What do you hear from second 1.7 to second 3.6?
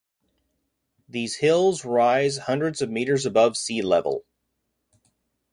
rise hundreds of meters above